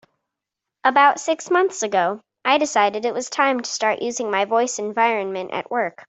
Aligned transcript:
About 0.83 1.19
six 1.19 1.51
months 1.51 1.83
ago, 1.83 2.21
I 2.43 2.57
decided 2.57 3.05
it 3.05 3.13
was 3.13 3.29
time 3.29 3.59
to 3.59 3.69
start 3.69 4.01
using 4.01 4.31
my 4.31 4.45
voice 4.45 4.79
environment 4.79 5.51
at 5.53 5.69
work. 5.69 5.93